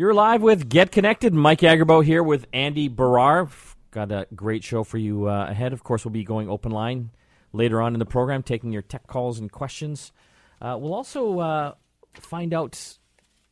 [0.00, 1.34] You're live with Get Connected.
[1.34, 3.50] Mike Agerbak here with Andy Baryer.
[3.90, 5.74] Got a great show for you uh, ahead.
[5.74, 7.10] Of course, we'll be going open line
[7.52, 10.10] later on in the program, taking your tech calls and questions.
[10.58, 11.74] Uh, we'll also uh,
[12.14, 12.96] find out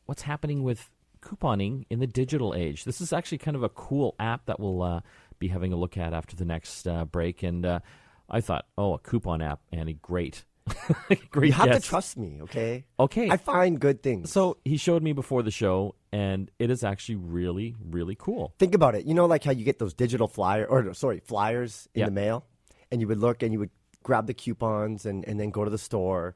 [0.07, 0.89] what's happening with
[1.21, 2.83] couponing in the digital age.
[2.83, 5.01] This is actually kind of a cool app that we'll uh,
[5.37, 7.43] be having a look at after the next uh, break.
[7.43, 7.81] And uh,
[8.27, 10.45] I thought, oh, a coupon app, Andy, great.
[11.31, 11.83] great You have guess.
[11.83, 12.85] to trust me, okay?
[12.99, 13.29] Okay.
[13.29, 14.31] I find good things.
[14.31, 18.53] So he showed me before the show, and it is actually really, really cool.
[18.59, 19.05] Think about it.
[19.05, 22.05] You know, like how you get those digital flyer or sorry flyers in Yeah.
[22.05, 22.45] the mail,
[22.91, 23.69] and you would look and you would
[24.03, 26.35] grab the coupons and, and then go to the store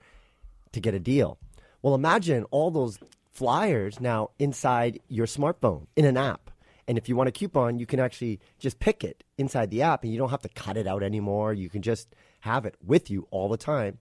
[0.73, 1.37] to get a deal.
[1.81, 2.99] Well, imagine all those
[3.31, 6.49] flyers now inside your smartphone in an app.
[6.87, 10.03] And if you want a coupon, you can actually just pick it inside the app,
[10.03, 11.53] and you don't have to cut it out anymore.
[11.53, 13.99] You can just have it with you all the time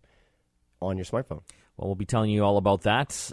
[0.82, 1.42] on your smartphone.
[1.77, 3.32] Well, we'll be telling you all about that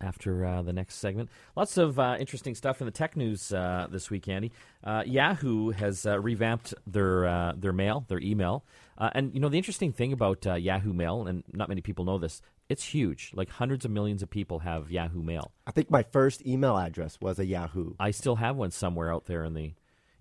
[0.00, 1.28] after uh, the next segment.
[1.56, 4.52] Lots of uh, interesting stuff in the tech news uh, this week, Andy.
[4.82, 8.64] Uh, Yahoo has uh, revamped their uh, their mail, their email,
[8.98, 12.04] uh, and you know the interesting thing about uh, Yahoo Mail, and not many people
[12.04, 13.32] know this, it's huge.
[13.34, 15.52] Like hundreds of millions of people have Yahoo Mail.
[15.66, 17.94] I think my first email address was a Yahoo.
[17.98, 19.72] I still have one somewhere out there in the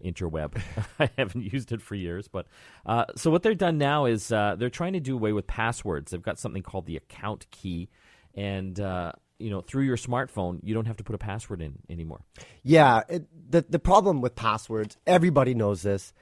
[0.04, 0.62] interweb.
[1.00, 2.48] I haven't used it for years, but
[2.86, 6.12] uh, so what they've done now is uh, they're trying to do away with passwords.
[6.12, 7.90] They've got something called the account key,
[8.34, 11.80] and uh, you know through your smartphone, you don't have to put a password in
[11.90, 12.22] anymore.
[12.64, 16.14] Yeah, it, the the problem with passwords, everybody knows this.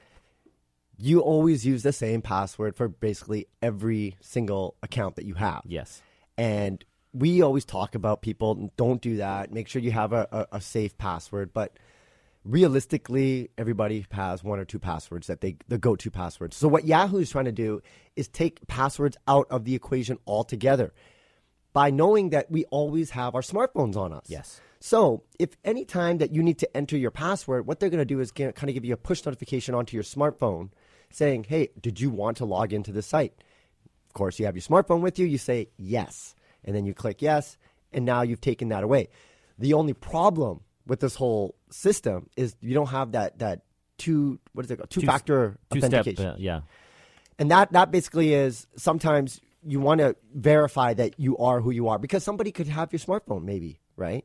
[1.00, 5.62] You always use the same password for basically every single account that you have.
[5.64, 6.02] Yes.
[6.36, 9.52] And we always talk about people don't do that.
[9.52, 11.52] Make sure you have a, a, a safe password.
[11.52, 11.78] But
[12.44, 16.56] realistically, everybody has one or two passwords that they the go to passwords.
[16.56, 17.82] So what Yahoo is trying to do
[18.16, 20.92] is take passwords out of the equation altogether
[21.72, 24.24] by knowing that we always have our smartphones on us.
[24.28, 24.60] Yes.
[24.80, 28.04] So, if any time that you need to enter your password, what they're going to
[28.04, 30.70] do is kind of give you a push notification onto your smartphone
[31.10, 33.32] saying, hey, did you want to log into this site?
[34.08, 36.34] Of course, you have your smartphone with you, you say yes.
[36.64, 37.56] And then you click yes,
[37.92, 39.08] and now you've taken that away.
[39.58, 43.62] The only problem with this whole system is you don't have that, that
[43.98, 44.90] two, what is it called?
[44.90, 46.00] Two factor Two step.
[46.00, 46.26] authentication.
[46.26, 46.60] Uh, yeah.
[47.38, 51.88] And that that basically is sometimes you want to verify that you are who you
[51.88, 54.24] are because somebody could have your smartphone, maybe, right?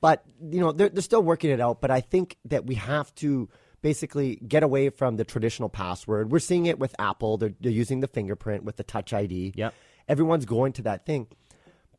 [0.00, 1.80] But you know they're they're still working it out.
[1.80, 3.48] But I think that we have to
[3.82, 6.32] basically get away from the traditional password.
[6.32, 7.36] We're seeing it with Apple.
[7.36, 9.52] They're they're using the fingerprint with the Touch ID.
[9.54, 9.74] Yep.
[10.08, 11.28] Everyone's going to that thing.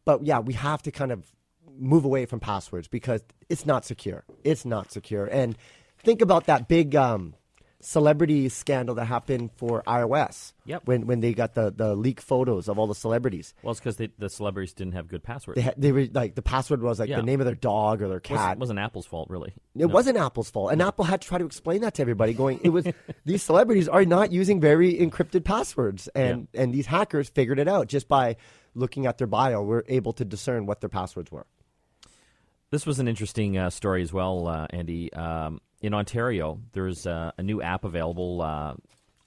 [0.03, 1.31] But yeah, we have to kind of
[1.79, 4.23] move away from passwords because it's not secure.
[4.43, 5.25] It's not secure.
[5.25, 5.57] And
[6.03, 7.33] think about that big um,
[7.79, 10.53] celebrity scandal that happened for iOS.
[10.65, 10.83] Yep.
[10.85, 13.53] When when they got the, the leaked photos of all the celebrities.
[13.63, 15.55] Well, it's because the celebrities didn't have good passwords.
[15.55, 17.17] They had, they were like the password was like Yeah.
[17.17, 18.37] the name of their dog or their It cat.
[18.37, 19.53] wasn't, wasn't Apple's fault, really.
[19.75, 22.33] It wasn't Apple's fault, and Apple had to try to explain that to everybody.
[22.33, 22.85] Going, it was
[23.25, 27.87] these celebrities are not using very encrypted passwords, and and these hackers figured it out
[27.87, 28.35] just by
[28.75, 29.63] looking at their bio.
[29.63, 31.47] We're able to discern what their passwords were.
[32.71, 35.11] This was an interesting uh, story as well, uh, Andy.
[35.11, 38.75] Um, in Ontario, there's uh, a new app available uh,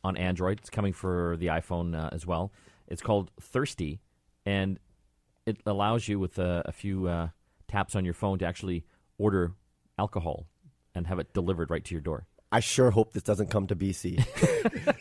[0.03, 0.61] on Android.
[0.61, 2.53] It's coming for the iPhone uh, as well.
[2.89, 4.01] It's called Thirsty,
[4.47, 4.79] and
[5.45, 7.29] it allows you, with a, a few uh,
[7.69, 8.87] taps on your phone, to actually
[9.19, 9.53] order
[9.99, 10.47] alcohol
[10.95, 12.27] and have it delivered right to your door.
[12.51, 14.25] I sure hope this doesn't come to BC.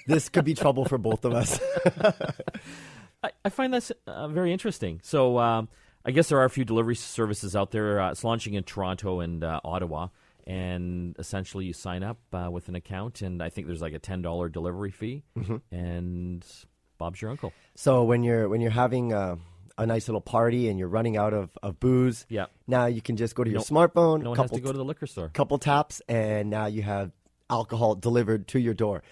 [0.06, 1.62] this could be trouble for both of us.
[3.24, 5.00] I, I find that's uh, very interesting.
[5.02, 5.70] So um,
[6.06, 8.00] I guess there are a few delivery services out there.
[8.02, 10.09] Uh, it's launching in Toronto and uh, Ottawa,
[10.46, 14.00] and essentially you sign up uh, with an account, and I think there's like a
[14.00, 15.24] ten dollar delivery fee,
[15.72, 16.46] and
[16.97, 17.53] Bob's your uncle.
[17.75, 19.38] So when you're when you're having a,
[19.78, 22.46] a nice little party and you're running out of, of booze, Yeah.
[22.68, 24.78] now you can just go to your No- smartphone, No one has to go to
[24.78, 25.30] the liquor store.
[25.30, 27.12] couple taps, and now you have
[27.50, 29.03] alcohol delivered to your door.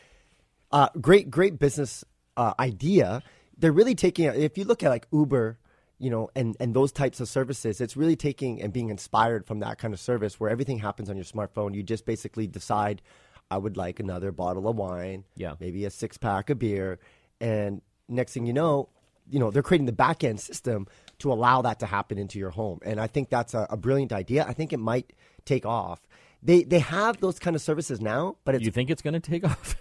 [0.72, 2.04] Uh, great, great business
[2.38, 3.24] uh, idea.
[3.58, 4.26] They're really taking.
[4.26, 5.58] If you look at like Uber,
[6.02, 9.60] you know, and and those types of services, it's really taking and being inspired from
[9.60, 11.76] that kind of service where everything happens on your smartphone.
[11.76, 13.02] You just basically decide,
[13.50, 15.54] I would like another bottle of wine, Yeah.
[15.60, 17.00] maybe a six pack of beer,
[17.40, 18.90] and next thing you know,
[19.30, 20.88] you know, they're creating the back end system
[21.20, 22.80] to allow that to happen into your home.
[22.84, 24.44] And I think that's a, a brilliant idea.
[24.48, 25.14] I think it might
[25.46, 26.00] take off.
[26.44, 29.20] They they have those kind of services now, but it's You think it's going to
[29.32, 29.76] take off?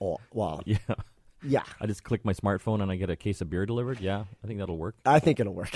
[0.00, 0.60] oh, wow.
[0.66, 0.76] yeah.
[1.44, 1.62] Yeah.
[1.80, 4.00] I just click my smartphone and I get a case of beer delivered.
[4.00, 4.94] Yeah, I think that'll work.
[5.04, 5.70] I think it'll work.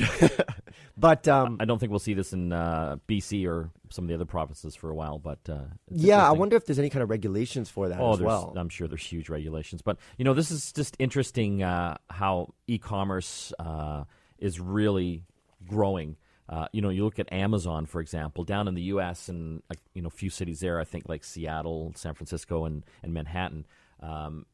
[0.97, 4.15] but um, I don't think we'll see this in uh, BC or some of the
[4.15, 5.19] other provinces for a while.
[5.19, 8.21] But uh, yeah, I wonder if there's any kind of regulations for that Oh, as
[8.21, 8.53] well.
[8.57, 13.53] I'm sure there's huge regulations, but you know, this is just interesting uh, how e-commerce
[13.59, 14.05] uh,
[14.39, 15.25] is really
[15.67, 16.17] growing.
[16.49, 19.29] Uh, you know, you look at Amazon, for example, down in the U.S.
[19.29, 20.79] and like, you know, a few cities there.
[20.81, 23.67] I think like Seattle, San Francisco, and and Manhattan.
[24.01, 24.47] Um,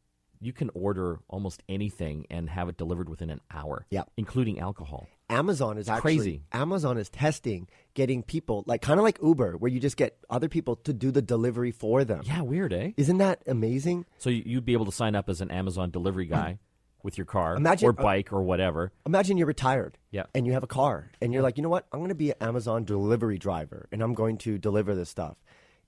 [0.43, 3.87] you can order almost anything and have it delivered within an hour.
[3.91, 4.11] Yep.
[4.17, 5.07] including alcohol.
[5.31, 6.43] Amazon is actually crazy.
[6.53, 10.49] Amazon is testing getting people like kind of like Uber, where you just get other
[10.49, 12.21] people to do the delivery for them.
[12.25, 12.91] Yeah, weird, eh?
[12.99, 14.05] Isn't that amazing?
[14.19, 16.59] So you- you'd be able to sign up as an Amazon delivery guy
[17.03, 18.93] with your car Imagine- or bike or whatever.
[19.07, 19.97] Imagine you're retired.
[20.11, 20.25] Yeah.
[20.35, 21.87] And you have a car and you're like, you know what?
[21.93, 25.37] I'm going to be an Amazon delivery driver and I'm going to deliver this stuff.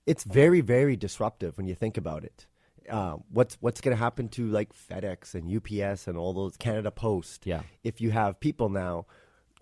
[0.07, 2.47] It's very, very disruptive when you think about it.
[2.89, 6.91] Um, what's what's going to happen to like FedEx and UPS and all those Canada
[6.91, 7.45] Post?
[7.45, 7.61] Yeah.
[7.83, 9.05] If you have people now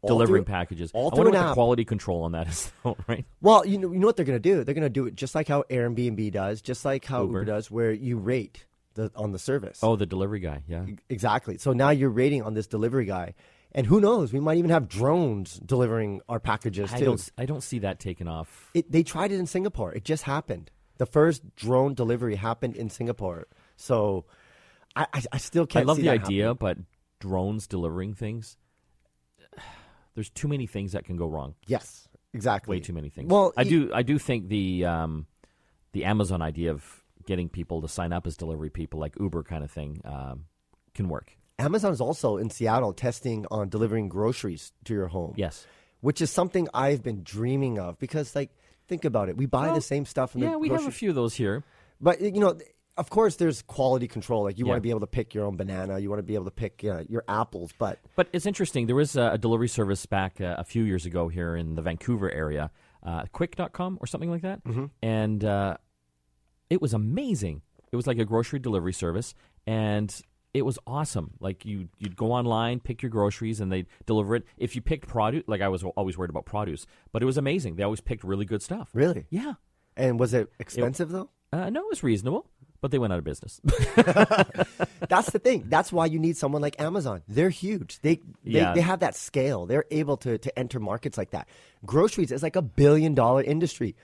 [0.02, 0.92] all delivering through- packages.
[0.94, 3.25] all I wonder what the quality control on that is, though, right?
[3.42, 4.64] Well, you know, you know what they're going to do?
[4.64, 7.40] They're going to do it just like how Airbnb does, just like how Uber.
[7.40, 8.66] Uber, does, where you rate
[8.96, 9.80] the, on the service.
[9.81, 10.64] Oh, the delivery guy.
[10.68, 10.86] Yeah.
[11.10, 11.58] Exactly.
[11.58, 13.34] So now you're rating on this delivery guy.
[13.75, 14.31] And who knows?
[14.31, 17.06] We might even have drones delivering our packages I too.
[17.06, 17.31] don't.
[17.40, 18.70] I don't see that taken off.
[18.75, 19.92] It, they tried it in Singapore.
[19.94, 20.70] It just happened.
[21.04, 23.48] The first drone delivery happened in Singapore.
[23.76, 24.24] So
[24.96, 25.84] I, I, I still can't.
[25.84, 26.78] I love the idea, but
[27.20, 28.56] drones delivering things.
[30.16, 31.56] There's too many things that can go wrong.
[31.68, 32.78] Yes, exactly.
[32.78, 33.30] Way too many things.
[33.30, 33.92] Well, I e- do.
[33.94, 35.26] I do think the um,
[35.92, 39.66] the Amazon idea of getting people to sign up as delivery people, like Uber kind
[39.66, 40.46] of thing, um,
[40.94, 41.36] can work.
[41.60, 45.34] Amazon is also in Seattle testing on delivering groceries to your home.
[45.36, 45.68] Yes.
[46.00, 48.52] which is something I've been dreaming of because, like,
[48.94, 49.38] think about it.
[49.38, 51.16] We buy Well, the same stuff from Yeah, the we grocery have a few of
[51.16, 51.63] those here.
[52.00, 52.57] But you know,
[52.95, 54.44] of course, there's quality control.
[54.44, 54.69] Like you Yeah.
[54.72, 56.51] want to be able to pick your own banana, you want to be able to
[56.51, 57.72] pick uh, your apples.
[57.78, 58.86] But But it's interesting.
[58.86, 61.81] There was a, a delivery service back uh, a few years ago here in the
[61.81, 62.69] Vancouver area,
[63.01, 64.62] uh, quick.com or something like that.
[65.01, 65.78] And uh,
[66.69, 67.62] it was amazing.
[67.92, 69.34] It was like a grocery delivery service.
[69.66, 70.10] And
[70.54, 71.32] it was awesome.
[71.40, 74.44] Like you, you'd go online, pick your groceries, and they deliver it.
[74.58, 77.76] If you picked produce, like I was always worried about produce, but it was amazing.
[77.76, 78.90] They always picked really good stuff.
[78.94, 79.54] really, Yeah.
[79.98, 81.30] and was it expensive though?
[81.52, 82.48] Uh, no, it was reasonable,
[82.82, 83.62] but they went out of business.
[85.10, 85.66] That's the thing.
[85.68, 87.22] That's why you need someone like Amazon.
[87.28, 88.00] They're huge.
[88.02, 88.74] They they, Yeah.
[88.74, 89.66] they have that scale.
[89.66, 91.48] They're able to to enter markets like that.
[91.86, 93.96] Groceries is like a billion dollar industry.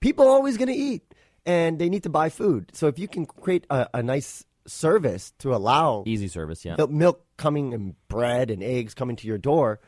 [0.00, 1.02] People are always going to eat,
[1.46, 2.70] and they need to buy food.
[2.74, 6.76] So if you can create a, a nice service to allow Easy service, yeah.
[6.76, 9.80] milk, milk coming and bread and eggs coming to your door,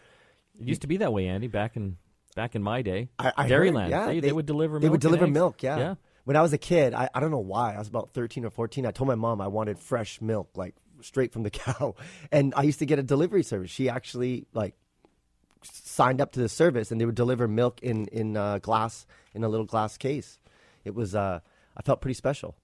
[0.58, 1.96] It used to be that way, Andy, back in
[2.34, 3.08] back in my day.
[3.18, 4.78] I, I Dairyland, heard, yeah, they, they, would deliver.
[4.78, 5.62] They milk would deliver milk.
[5.62, 5.78] Yeah.
[5.78, 5.94] yeah.
[6.24, 7.74] When I was a kid, I, I don't know why.
[7.74, 8.86] I was about thirteen or fourteen.
[8.86, 11.94] I told my mom I wanted fresh milk, like straight from the cow,
[12.32, 13.70] and I used to get a delivery service.
[13.70, 14.74] She actually like
[15.62, 19.44] signed up to the service, and they would deliver milk in in uh, glass in
[19.44, 20.38] a little glass case.
[20.84, 21.40] It was uh,
[21.76, 22.56] I felt pretty special.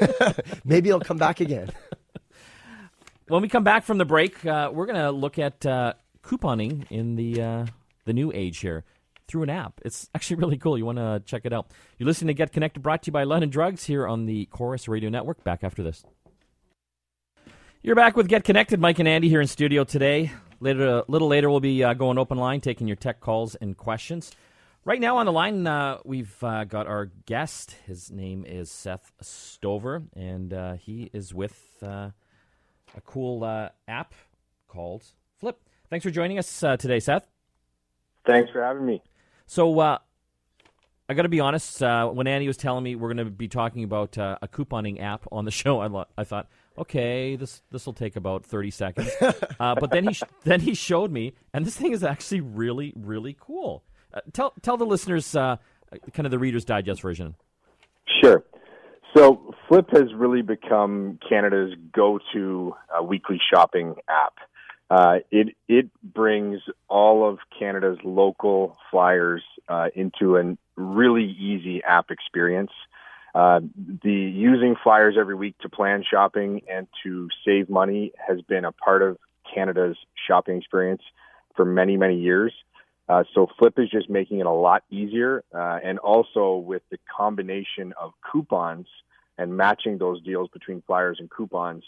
[0.64, 1.70] Maybe it'll come back again.
[3.28, 5.92] When we come back from the break, uh, we're going to look at uh,
[6.22, 7.66] couponing in the uh,
[8.06, 8.84] the new age here
[9.28, 9.80] through an app.
[9.84, 10.78] It's actually really cool.
[10.78, 11.70] You want to check it out.
[11.98, 14.88] You're listening to Get Connected, brought to you by London Drugs here on the Corus
[14.88, 15.44] Radio Network.
[15.44, 16.04] Back after this.
[17.82, 18.80] You're back with Get Connected.
[18.80, 20.32] Mike and Andy here in studio today.
[20.60, 23.76] Later, a little later, we'll be uh, going open line, taking your tech calls and
[23.76, 24.32] questions.
[24.88, 27.76] Right now on the line, uh, we've uh, got our guest.
[27.86, 32.12] His name is Seth Stover, and uh, he is with uh,
[32.96, 34.14] a cool uh, app
[34.66, 35.04] called
[35.42, 35.56] Flipp.
[35.90, 37.28] Thanks for joining us uh, today, Seth.
[38.24, 39.02] Thanks for having me.
[39.46, 39.98] So, uh,
[41.06, 41.82] I got to be honest.
[41.82, 45.02] Uh, when Andy was telling me we're going to be talking about uh, a couponing
[45.02, 48.70] app on the show, I, lo- I thought, okay, this this will take about thirty
[48.70, 49.10] seconds.
[49.60, 52.94] uh, but then he sh- then he showed me, and this thing is actually really
[52.96, 53.84] really cool.
[54.12, 55.56] Uh, tell tell the listeners uh,
[56.12, 57.34] kind of the Reader's Digest version.
[58.22, 58.44] Sure.
[59.16, 64.34] So Flipp has really become Canada's go-to uh, weekly shopping app.
[64.90, 72.10] Uh, it it brings all of Canada's local flyers uh, into a really easy app
[72.10, 72.70] experience.
[73.34, 73.60] Uh,
[74.02, 78.72] the using flyers every week to plan shopping and to save money has been a
[78.72, 79.18] part of
[79.54, 79.96] Canada's
[80.26, 81.02] shopping experience
[81.54, 82.52] for many many years.
[83.08, 86.98] Uh, so Flipp is just making it a lot easier, uh, and also with the
[87.16, 88.86] combination of coupons
[89.38, 91.84] and matching those deals between flyers and coupons,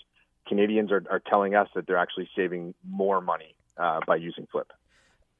[0.48, 4.70] Canadians are, are telling us that they're actually saving more money uh, by using Flipp.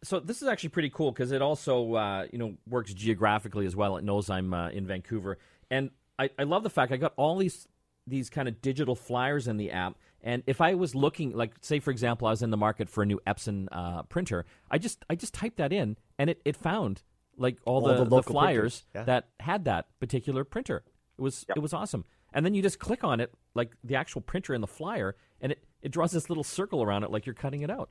[0.02, 3.76] So this is actually pretty cool because it also uh, you know works geographically as
[3.76, 3.96] well.
[3.96, 5.38] It knows I'm uh, in Vancouver,
[5.70, 7.68] and I, I love the fact I got all these
[8.06, 9.96] these kind of digital flyers in the app.
[10.22, 13.02] And if I was looking, like say for example, I was in the market for
[13.02, 16.56] a new Epson uh, printer, I just I just typed that in, and it, it
[16.56, 17.02] found
[17.36, 19.04] like all, All the, the the, flyers yeah.
[19.04, 20.82] that had that particular printer.
[21.18, 21.56] It was Yep.
[21.56, 22.04] it was awesome.
[22.32, 25.52] And then you just click on it, like the actual printer in the flyer, and
[25.52, 27.90] it, it draws this little circle around it, like you're cutting it out.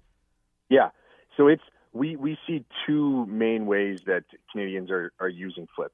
[0.70, 0.90] Yeah.
[1.36, 5.90] So it's we we see two main ways that Canadians are are using Flipp.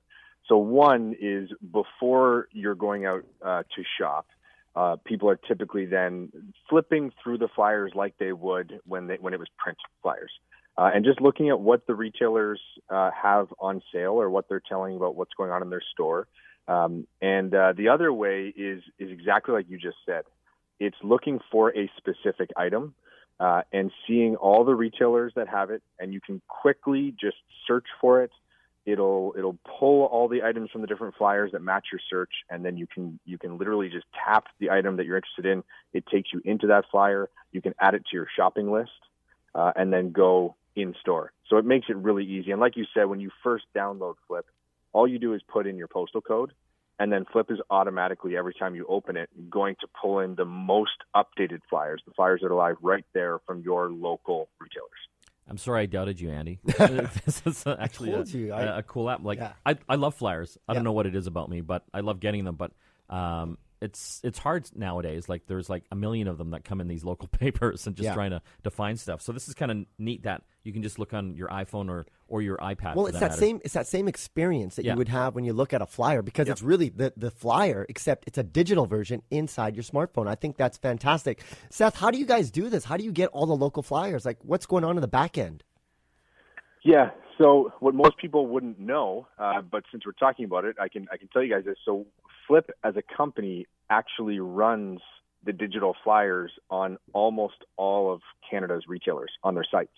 [0.48, 4.28] So one is before you're going out uh, to shop,
[4.76, 6.30] uh, people are typically then
[6.70, 10.32] flipping through the flyers like they would when they when it was print flyers,
[10.78, 14.62] uh, and just looking at what the retailers uh, have on sale or what they're
[14.68, 16.28] telling about what's going on in their store.
[16.68, 20.24] Um, and uh, the other way is is exactly like you just said.
[20.80, 22.94] It's looking for a specific item
[23.40, 27.86] uh, and seeing all the retailers that have it, and you can quickly just search
[28.02, 28.32] for it.
[28.86, 32.64] It'll it'll pull all the items from the different flyers that match your search, and
[32.64, 35.64] then you can you can literally just tap the item that you're interested in.
[35.94, 37.30] It takes you into that flyer.
[37.52, 38.92] You can add it to your shopping list,
[39.56, 41.32] uh, and then go in store.
[41.50, 42.52] So it makes it really easy.
[42.52, 44.44] And like you said, when you first download Flipp,
[44.94, 46.52] all you do is put in your postal code,
[47.00, 50.46] and then Flipp is automatically every time you open it going to pull in the
[50.46, 54.92] most updated flyers, the flyers that are live right there from your local retailers.
[55.48, 56.60] I'm sorry I doubted you, Andy.
[56.64, 59.24] this is actually a, you, I- a, cool app.
[59.24, 59.54] Like Yeah.
[59.66, 60.58] I, I love flyers.
[60.68, 60.76] I Yeah.
[60.76, 62.56] don't know what it is about me, but I love getting them.
[62.56, 62.72] But
[63.10, 65.28] um, it's it's hard nowadays.
[65.30, 68.06] Like there's like a million of them that come in these local papers and just
[68.06, 68.14] Yeah.
[68.14, 69.22] trying to, to find stuff.
[69.22, 72.08] So this is kind of neat that you can just look on your iPhone or,
[72.28, 72.96] or your iPad.
[72.96, 74.94] Well, it's that that same it's that same experience that Yeah.
[74.94, 77.86] you would have when you look at a flyer because it's really the the flyer
[77.90, 80.28] except it's a digital version inside your smartphone.
[80.28, 81.42] I think that's fantastic.
[81.70, 82.86] Seth, how do you guys do this?
[82.86, 84.26] How do you get all the local flyers?
[84.26, 85.64] Like what's going on in the back end?
[86.84, 87.12] Yeah.
[87.38, 91.08] So what most people wouldn't know, uh, but since we're talking about it, I can
[91.12, 91.78] I can tell you guys this.
[91.84, 92.06] So
[92.50, 95.00] Flipp as a company actually runs
[95.44, 99.94] the digital flyers on almost all of Canada's retailers on their sites.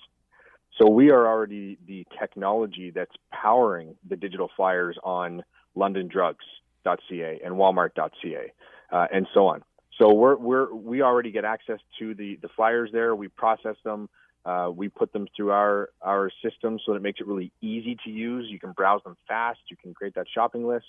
[0.79, 5.43] So we are already the technology that's powering the digital flyers on
[5.75, 8.53] LondonDrugs.ca and Walmart.ca
[8.91, 9.63] uh, and so on.
[9.97, 13.15] So we're we're we already get access to the the flyers there.
[13.15, 14.09] We process them.
[14.45, 17.97] Uh, we put them through our our system so that it makes it really easy
[18.05, 18.45] to use.
[18.47, 19.59] You can browse them fast.
[19.69, 20.85] You can create that shopping list.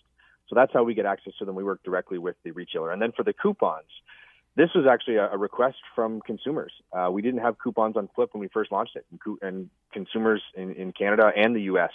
[0.49, 1.55] So that's how we get access to them.
[1.55, 2.90] We work directly with the retailer.
[2.90, 3.88] And then for the coupons,
[4.57, 6.73] this was actually a, request from consumers.
[6.93, 9.71] Uh, we didn't have coupons on Flipp when we first launched it, and, co- and
[9.93, 11.93] consumers in, in Canada and the U.S.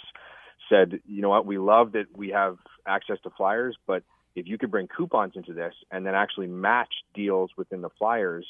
[0.70, 2.56] said, you know what, we love that we have
[2.86, 4.02] access to flyers, but
[4.34, 8.46] if you could bring coupons into this and then actually match deals within the flyers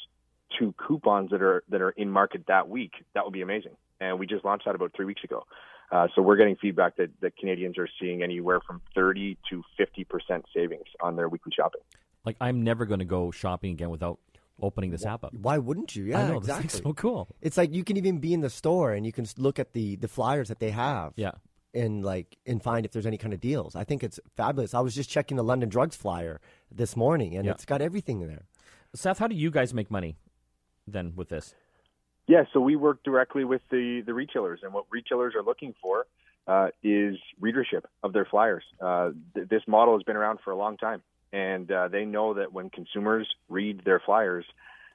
[0.59, 3.75] to coupons that are that are in market that week, that would be amazing.
[3.99, 5.45] And we just launched that about three weeks ago.
[5.91, 10.03] Uh, so we're getting feedback that, that Canadians are seeing anywhere from 30 to 50
[10.05, 11.81] percent savings on their weekly shopping.
[12.25, 14.19] Like I'm never going to go shopping again without
[14.61, 15.33] opening this app up.
[15.33, 16.05] Why wouldn't you?
[16.05, 16.67] Yeah, I know exactly.
[16.67, 17.27] this so cool.
[17.41, 19.95] It's like you can even be in the store and you can look at the
[19.97, 21.13] the flyers that they have.
[21.15, 21.31] Yeah.
[21.73, 23.75] And like and find if there's any kind of deals.
[23.75, 24.73] I think it's fabulous.
[24.73, 26.39] I was just checking the London Drugs flyer
[26.71, 27.51] this morning and Yeah.
[27.51, 28.45] it's got everything in there.
[28.95, 30.15] Seth, how do you guys make money
[30.87, 31.53] then with this?
[32.27, 36.07] Yeah, so we work directly with the, the retailers, and what retailers are looking for
[36.47, 38.63] uh, is readership of their flyers.
[38.81, 42.33] Uh, th- this model has been around for a long time, and uh, they know
[42.33, 44.45] that when consumers read their flyers,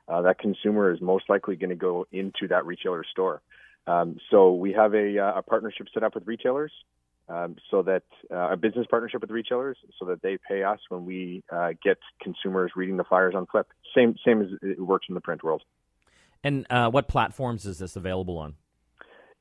[0.09, 3.41] uh, that consumer is most likely going to go into that retailer store.
[3.87, 6.73] Um, so we have a, uh, a partnership set up with retailers,
[7.29, 11.05] um, so that uh, a business partnership with retailers, so that they pay us when
[11.05, 13.67] we uh, get consumers reading the flyers on Flipp.
[13.95, 15.63] Same same as it works in the print world.
[16.43, 18.55] And uh, what platforms is this available on?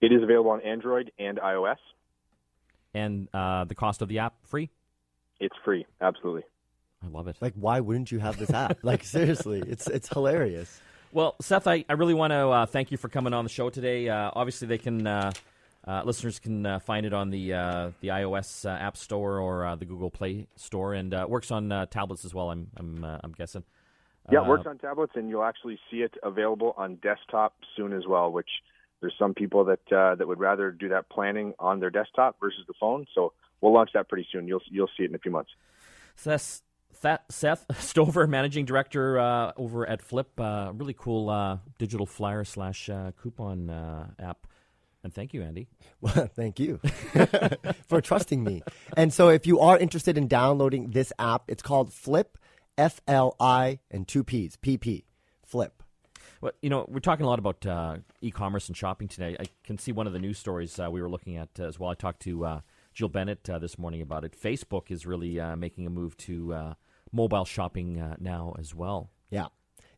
[0.02, 1.78] It is available on Android and iOS.
[2.94, 4.70] And uh, the cost of the app free?
[5.40, 6.44] It's free, absolutely.
[7.04, 7.38] I love it.
[7.40, 8.80] Like why wouldn't you have this app?
[8.84, 10.82] like seriously, it's it's hilarious.
[11.12, 13.70] Well, Seth, I, I really want to uh, thank you for coming on the show
[13.70, 14.10] today.
[14.10, 15.32] Uh, obviously, they can uh,
[15.88, 19.66] uh, listeners can uh, find it on the uh, the iOS uh, App Store or
[19.66, 22.52] uh, the Google Play Store, and uh, it works on uh, tablets as well.
[22.52, 23.64] I'm I'm uh, I'm guessing.
[24.32, 27.94] Yeah, Uh, it works on tablets, and you'll actually see it available on desktop soon
[27.94, 28.32] as well.
[28.32, 28.50] Which
[29.02, 32.64] there's some people that uh, that would rather do that planning on their desktop versus
[32.68, 33.06] the phone.
[33.16, 34.48] So we'll launch that pretty soon.
[34.48, 35.52] You'll you'll see it in a few months.
[36.16, 40.38] Seth, Seth, Seth Stover, managing director uh, over at Flipp.
[40.38, 44.48] Uh, really cool uh, digital flyer slash uh, coupon uh, app.
[45.02, 45.68] And thank you, Andy.
[46.02, 46.78] Well, thank you
[47.88, 48.64] for trusting me.
[48.96, 52.36] And so, if you are interested in downloading this app, it's called Flipp,
[52.80, 55.04] F L I, and two P's, P P,
[55.46, 55.72] Flipp.
[56.40, 59.36] Well, you know, we're talking a lot about uh, e-commerce and shopping today.
[59.38, 61.90] I can see one of the news stories uh, we were looking at as well.
[61.90, 62.60] I talked to uh,
[62.94, 64.34] Jill Bennett uh, this morning about it.
[64.42, 66.74] Facebook is really uh, making a move to uh,
[67.12, 69.10] mobile shopping uh, now as well.
[69.30, 69.48] Yeah.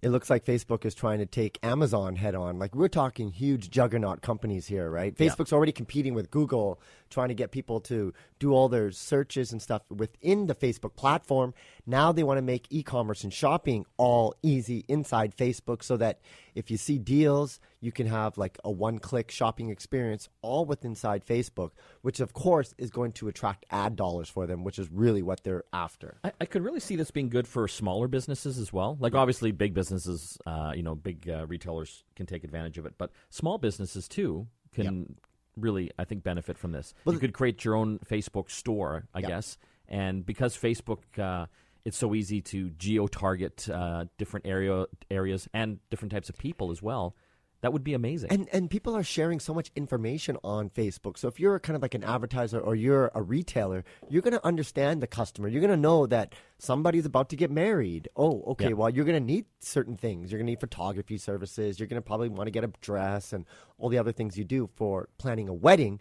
[0.02, 2.58] It looks like Facebook is trying to take Amazon head on.
[2.58, 5.14] Like we're talking huge juggernaut companies here, right?
[5.16, 5.28] Yeah.
[5.28, 6.82] Facebook's already competing with Google,
[7.12, 11.54] trying to get people to do all their searches and stuff within the Facebook platform.
[11.86, 16.20] Now they want to make e-commerce and shopping all easy inside Facebook so that
[16.56, 21.26] if you see deals, You can have like a one-click shopping experience all with inside
[21.26, 21.72] Facebook,
[22.04, 25.44] which of course is going to attract ad dollars for them, which is really what
[25.44, 26.18] they're after.
[26.24, 28.98] I, I could really see this being good for smaller businesses as well.
[29.00, 32.94] Like obviously, big businesses, uh, you know, big uh, retailers can take advantage of it,
[33.00, 35.16] but small businesses too can
[35.58, 36.94] really, I think, benefit from this.
[37.06, 39.28] Well, you could create your own Facebook store, I Yeah.
[39.28, 41.18] guess, and because Facebook.
[41.18, 41.48] Uh,
[41.84, 46.70] it's so easy to geo target uh, different area areas and different types of people
[46.70, 47.16] as well.
[47.62, 48.32] That would be amazing.
[48.32, 51.18] And and people are sharing so much information on Facebook.
[51.18, 54.46] So if you're kind of like an advertiser or you're a retailer, you're going to
[54.46, 55.48] understand the customer.
[55.48, 58.10] You're going to know that somebody's about to get married.
[58.16, 58.70] Oh, okay.
[58.70, 58.74] Yeah.
[58.74, 60.32] Well, you're going to need certain things.
[60.32, 61.80] You're going to need photography services.
[61.80, 63.46] You're going to probably want to get a dress and
[63.78, 66.00] all the other things you do for planning a wedding.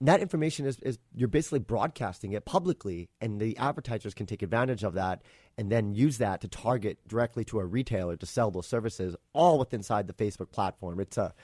[0.00, 4.42] And that information is, is you're basically broadcasting it publicly, and the advertisers can take
[4.42, 5.22] advantage of that
[5.58, 9.58] and then use that to target directly to a retailer to sell those services, all
[9.58, 11.00] within inside the Facebook platform.
[11.00, 11.34] It's a,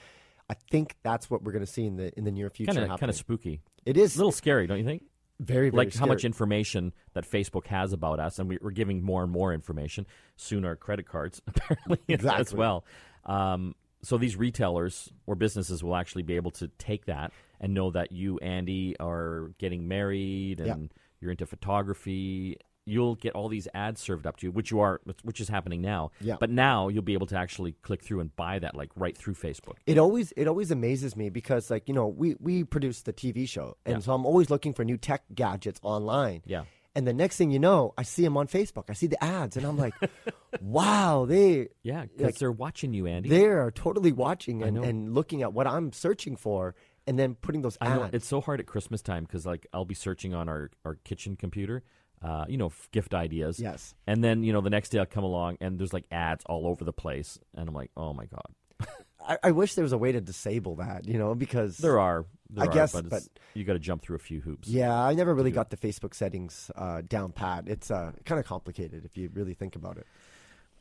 [0.48, 2.72] I think that's what we're going to see in the in the near future.
[2.72, 3.60] kind of kind of spooky.
[3.84, 5.04] It is A little scary, don't you think?
[5.38, 9.02] very, very like how much information that Facebook has about us, and we, we're giving
[9.02, 10.06] more and more information.
[10.36, 12.00] Soon, our credit cards apparently
[12.32, 12.84] as well.
[13.24, 17.90] Um, so these retailers or businesses will actually be able to take that and know
[17.90, 22.56] that you, Andy, are getting married and you're into photography.
[22.88, 25.80] You'll get all these ads served up to you, which you are, which is happening
[25.82, 26.12] now.
[26.20, 26.36] Yeah.
[26.38, 29.34] But now you'll be able to actually click through and buy that, like right through
[29.34, 29.74] Facebook.
[29.86, 33.48] It always it always amazes me because like you know we we produce the TV
[33.48, 34.00] show and Yeah.
[34.00, 36.42] so I'm always looking for new tech gadgets online.
[36.46, 36.64] Yeah.
[36.94, 38.84] And the next thing you know, I see them on Facebook.
[38.88, 39.92] I see the ads, and I'm like,
[40.62, 43.28] "Wow, they Yeah, because Like- they're watching you, Andy.
[43.28, 46.74] they are totally watching and, and looking at what I'm searching for,
[47.06, 49.84] and then putting those I know it's so hard at Christmas time because like I'll
[49.84, 51.82] be searching on our, our kitchen computer,
[52.22, 53.60] uh, you know, gift ideas.
[53.60, 53.94] Yes.
[54.06, 56.66] And then you know the next day I'll come along and there's like ads all
[56.66, 58.88] over the place, and I'm like, oh my god,
[59.26, 62.24] I, I wish there was a way to disable that, you know, because there are.
[62.48, 64.68] There I are, guess, but, it's- you got to jump through a few hoops.
[64.68, 67.64] yeah, I never really got the Facebook settings uh, down pat.
[67.66, 70.06] It's uh, kind of complicated if you really think about it.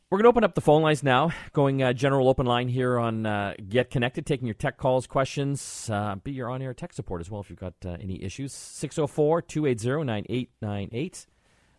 [0.08, 2.96] We're going to open up the phone lines now, going uh, general open line here
[2.96, 6.92] on uh, Get Connected, taking your tech calls, questions, uh, be your on air tech
[6.92, 8.52] support as well if you've got uh, any issues.
[8.52, 11.26] 604 280 9898.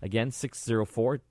[0.01, 1.21] Again, 604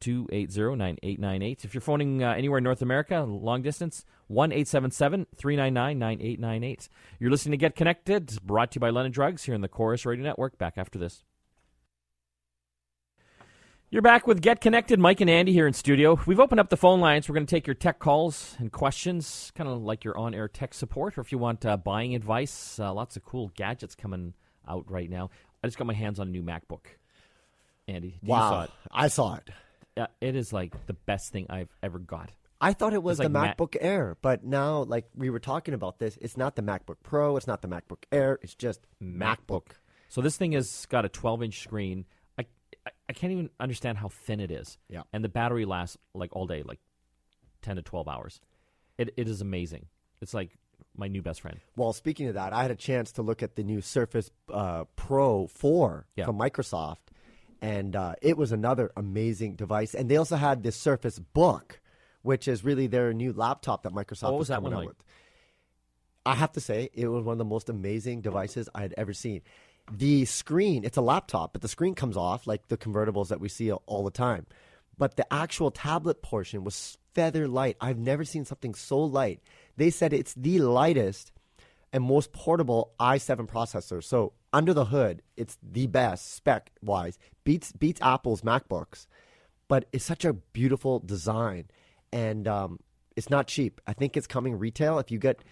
[0.00, 1.64] 280 9898.
[1.66, 6.88] If you're phoning uh, anywhere in North America, long distance, 1 877 399 9898.
[7.20, 10.06] You're listening to Get Connected, brought to you by London Drugs here in the Corus
[10.06, 10.56] Radio Network.
[10.56, 11.22] Back after this.
[13.94, 14.98] You're back with Get Connected.
[14.98, 16.18] Mike and Andy here in studio.
[16.26, 17.28] We've opened up the phone lines.
[17.28, 20.48] We're going to take your tech calls and questions, kind of like your on air
[20.48, 22.80] tech support, or if you want uh, buying advice.
[22.80, 24.34] Uh, lots of cool gadgets coming
[24.66, 25.30] out right now.
[25.62, 26.86] I just got my hands on a new MacBook.
[27.86, 28.70] Andy, you wow, saw it.
[28.90, 29.50] I saw it.
[29.96, 32.32] Yeah, it is like the best thing I've ever got.
[32.60, 35.38] I thought it was It's the like Ma- MacBook Air, but now, like we were
[35.38, 38.88] talking about this, it's not the MacBook Pro, it's not the MacBook Air, it's just
[39.00, 39.68] MacBook.
[40.08, 42.06] So this thing has got a 12 inch screen.
[43.08, 44.78] I, can't even understand how thin it is.
[44.88, 45.02] Yeah.
[45.12, 46.80] And the battery lasts like all day, like
[47.62, 48.40] 10 to 12 hours.
[48.98, 49.86] It it is amazing.
[50.20, 50.56] It's like
[50.96, 51.58] my new best friend.
[51.76, 54.84] Well, speaking of that, I had a chance to look at the new Surface uh,
[54.96, 56.26] Pro 4 Yeah.
[56.26, 56.98] from Microsoft,
[57.60, 59.94] and uh, it was another amazing device.
[59.94, 61.80] And they also had the Surface Book,
[62.22, 64.88] which is really their new laptop that Microsoft What was that coming one out like?
[64.88, 64.96] with.
[66.26, 69.12] I have to say, it was one of the most amazing devices I had ever
[69.12, 69.42] seen.
[69.90, 73.48] The screen, it's a laptop, but the screen comes off like the convertibles that we
[73.48, 74.46] see all the time.
[74.96, 77.76] But the actual tablet portion was feather light.
[77.80, 79.40] I've never seen something so light.
[79.76, 81.32] They said it's the lightest
[81.92, 84.02] and most portable i7 processor.
[84.02, 87.18] So under the hood, it's the best spec wise.
[87.44, 89.06] Beats beats Apple's MacBooks,
[89.68, 91.66] but it's such a beautiful design,
[92.12, 92.80] and um,
[93.16, 93.80] it's not cheap.
[93.86, 94.98] I think it's coming retail.
[94.98, 95.42] If you get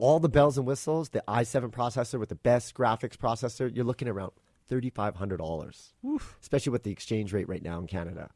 [0.00, 4.08] all the bells and whistles, the i7 processor with the best graphics processor, you're looking
[4.08, 4.32] around
[4.68, 5.92] thirty five hundred dollars,
[6.40, 8.30] especially with the exchange rate right now in Canada.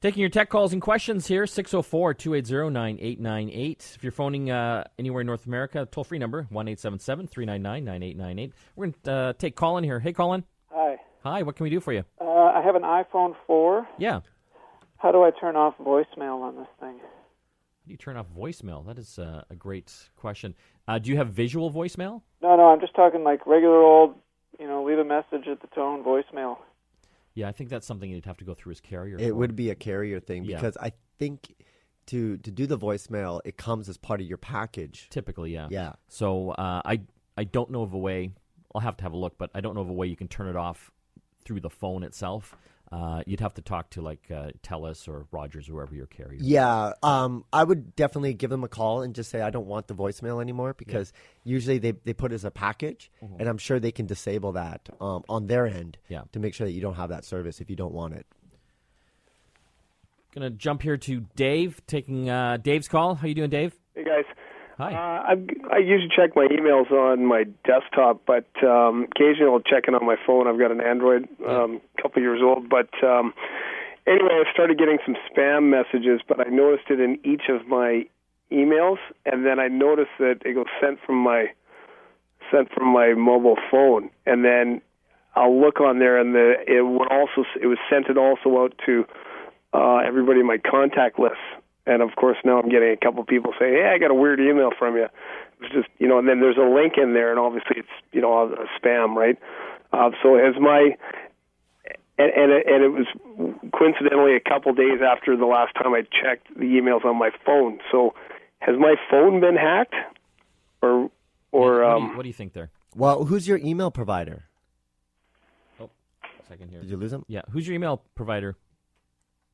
[0.00, 3.92] Taking your tech calls and questions here, 604 280 9898.
[3.96, 8.54] If you're phoning uh, anywhere in North America, toll free number, 1 877 399 9898.
[8.76, 10.00] We're going to uh, take Colin here.
[10.00, 10.44] Hey, Colin.
[10.70, 10.96] Hi.
[11.22, 12.04] Hi, what can we do for you?
[12.18, 13.86] Uh, I have an iPhone 4.
[13.98, 14.20] Yeah.
[14.96, 16.98] How do I turn off voicemail on this thing?
[17.90, 18.86] How do you turn off voicemail?
[18.86, 20.54] That is uh, a great question.
[20.86, 22.22] Uh, do you have visual voicemail?
[22.40, 24.14] No, no, I'm just talking like regular old,
[24.60, 26.58] you know, leave a message at the tone voicemail.
[27.34, 29.16] Yeah, I think that's something you'd have to go through as carrier.
[29.18, 29.34] It for.
[29.34, 30.58] would be a carrier thing Yeah.
[30.58, 31.52] because I think
[32.06, 35.08] to to do the voicemail, it comes as part of your package.
[35.10, 35.66] typically, yeah.
[35.68, 35.94] Yeah.
[36.06, 37.00] So uh, I
[37.36, 38.30] I don't know of a way.
[38.72, 40.28] I'll have to have a look, but I don't know of a way you can
[40.28, 40.92] turn it off
[41.44, 42.56] through the phone itself.
[42.92, 46.40] Uh, you'd have to talk to like uh, Telus or Rogers or whoever your carrier.
[46.40, 46.46] is.
[46.46, 49.86] Yeah, um, I would definitely give them a call and just say I don't want
[49.86, 51.12] the voicemail anymore because
[51.44, 54.88] usually they, they put it as a package, and I'm sure they can disable that
[55.00, 56.22] um, on their end Yeah.
[56.32, 58.26] to make sure that you don't have that service if you don't want it.
[60.34, 63.16] Gonna jump here to Dave, taking uh, Dave's call.
[63.16, 63.74] How you doing, Dave?
[63.94, 64.24] Hey guys,
[64.80, 64.94] Hi.
[64.94, 69.84] uh, I I usually check my emails on my desktop, but um, occasionally I'll check
[69.88, 70.48] it on my phone.
[70.48, 73.34] I've got an Android, um, couple years old, but um,
[74.06, 78.06] anyway, I started getting some spam messages, but I noticed it in each of my
[78.50, 81.52] emails, and then I noticed that it goes sent from my
[82.50, 84.80] sent from my mobile phone, and then
[85.36, 88.72] I'll look on there, and the it would also it was sent it also out
[88.86, 89.04] to
[89.74, 91.36] uh, everybody in my contact list.
[91.90, 94.38] And of course, now I'm getting a couple people saying, "Hey, I got a weird
[94.38, 95.08] email from you."
[95.60, 98.20] It's just you know, and then there's a link in there, and obviously it's you
[98.20, 99.36] know a spam, right?
[99.92, 100.94] Uh, so as my
[102.16, 103.06] and and it, and it was
[103.76, 107.80] coincidentally a couple days after the last time I checked the emails on my phone.
[107.90, 108.14] So
[108.60, 109.96] has my phone been hacked,
[110.82, 111.10] or
[111.50, 112.70] or what, do um, you, what do you think there?
[112.94, 114.44] Well, who's your email provider?
[115.80, 115.90] Oh,
[116.48, 116.82] second here.
[116.82, 117.24] Did you lose them?
[117.26, 118.56] Yeah, who's your email provider?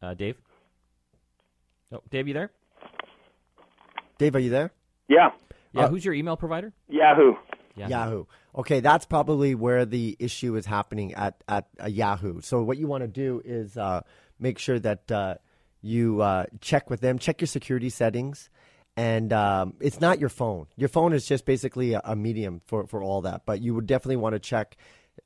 [0.02, 0.36] Uh, Dave.
[1.92, 2.50] Oh, Dave, you there?
[4.18, 4.72] Dave, are you there?
[5.08, 5.30] yeah,
[5.72, 6.72] Yeah, Uh, who's your email provider?
[6.88, 7.34] Yahoo.
[7.76, 7.88] Yeah.
[7.88, 8.24] Yahoo.
[8.56, 12.40] Okay, that's probably where the issue is happening at at uh, Yahoo.
[12.40, 14.00] So what you want to do is uh,
[14.40, 15.34] make sure that uh,
[15.82, 18.48] you uh, check with them, check your security settings,
[18.96, 20.66] and um, it's not your phone.
[20.76, 23.42] Your phone is just basically a, a medium for for all that.
[23.44, 24.76] But you would definitely want to check.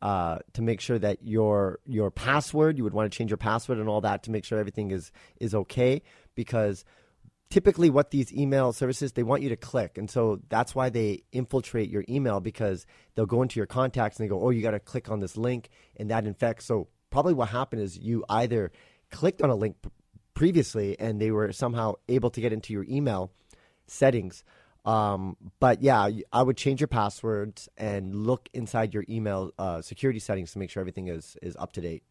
[0.00, 3.76] Uh, to make sure that your your password, you would want to change your password
[3.78, 6.00] and all that to make sure everything is is okay.
[6.34, 6.84] Because
[7.50, 9.98] typically what these email services they want you to click.
[9.98, 14.24] And so that's why they infiltrate your email because they'll go into your contacts and
[14.24, 16.64] they go oh you got to click on this link and that infects.
[16.64, 18.70] So probably what happened is you either
[19.10, 19.76] clicked on a link
[20.34, 23.32] previously and they were somehow able to get into your email
[23.86, 24.44] settings.
[24.86, 30.18] Um, but yeah i would change your passwords and look inside your email uh, security
[30.18, 32.02] settings to make sure everything is, is up to date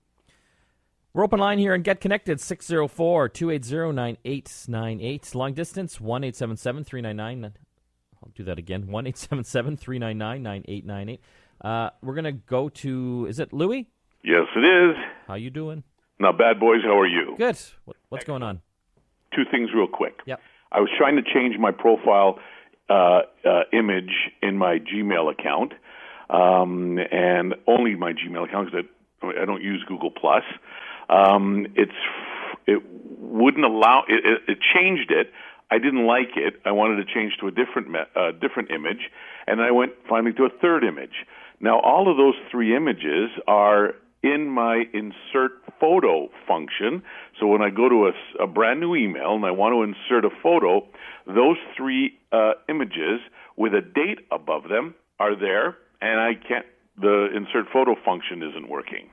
[1.12, 5.34] We're open line here and get connected 604 280 9898.
[5.34, 7.54] Long distance 1 877 399.
[8.24, 11.22] I'll do that again 1 877 399 9898.
[11.62, 13.90] Uh, We're going to go to, is it Louis?
[14.24, 14.96] Yes, it is.
[15.28, 15.84] How you doing?
[16.20, 17.34] Now, bad boys, how are you?
[17.38, 17.58] Good.
[18.10, 18.62] What's going on?
[19.36, 20.20] Two things real quick.
[20.28, 20.40] Yep.
[20.72, 22.38] I was trying to change my profile
[22.90, 24.12] uh, uh, image
[24.44, 25.74] in my Gmail account,
[26.30, 28.86] um, and only my Gmail account because
[29.24, 30.44] I, I don't use Google Plus.
[31.10, 31.92] Um, it's
[32.68, 32.82] it
[33.20, 35.32] wouldn't allow it, it, it changed it.
[35.72, 36.56] I didn't like it.
[36.66, 39.10] I wanted to change to a different uh, different image,
[39.48, 41.26] and I went finally to a third image.
[41.60, 47.04] Now, all of those three images are in my insert photo function.
[47.40, 50.30] So when I go to a brand new email and I want to insert a
[50.44, 50.86] photo,
[51.26, 53.20] those three uh, images
[53.56, 56.66] with a date above them are there, and I can't.
[57.02, 59.10] The insert photo function isn't working.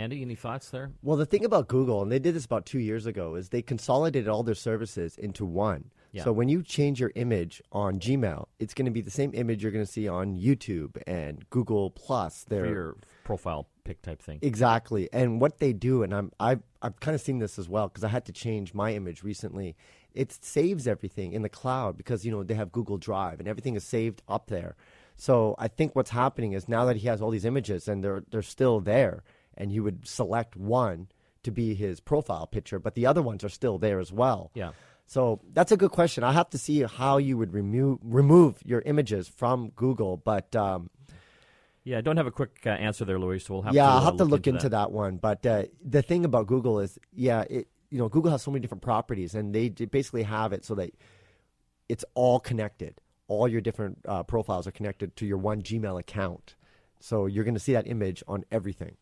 [0.00, 0.92] Andy, any thoughts there?
[1.02, 3.60] Well, the thing about Google, and they did this about two years ago, is they
[3.60, 5.90] consolidated all their services into one.
[6.12, 6.24] Yeah.
[6.24, 9.62] So when you change your image on Gmail, it's going to be the same image
[9.62, 12.46] you're going to see on YouTube and Google Plus.
[12.48, 14.38] For your profile pic type thing.
[14.42, 17.88] exactly, and what they do, and I'm I've I've kind of seen this as well
[17.88, 19.76] because I had to change my image recently.
[20.14, 23.76] It saves everything in the cloud because you know they have Google Drive and everything
[23.76, 24.74] is saved up there.
[25.16, 28.24] So I think what's happening is now that he has all these images and they're
[28.30, 29.22] they're still there,
[29.60, 31.08] and you would select one
[31.42, 34.50] to be his profile picture, but the other ones are still there as well.
[34.54, 34.72] Yeah.
[35.06, 36.24] So that's a good question.
[36.24, 40.88] I have to see how you would remove remove your images from Google, but um,
[41.82, 43.90] Yeah, I don't have a quick uh, answer there, Louis, so we'll have yeah, to,
[43.90, 44.92] uh, I'll have to look into into that.
[44.92, 45.16] one.
[45.16, 48.60] But uh, the thing about Google is, yeah, it you know Google has so many
[48.60, 50.90] different properties, and they basically have it so that
[51.88, 53.00] it's all connected.
[53.28, 56.54] All your different uh, profiles are connected to your one Gmail account,
[57.00, 58.96] so you're going to see that image on everything.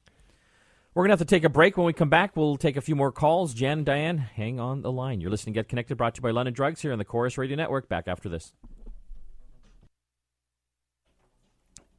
[0.98, 1.76] We're going to have to take a break.
[1.76, 3.54] When we come back, we'll take a few more calls.
[3.54, 5.20] Jan Diane, hang on the line.
[5.20, 7.38] You're listening to Get Connected, brought to you by London Drugs here on the Corus
[7.38, 7.88] Radio Network.
[7.88, 8.52] Back after this.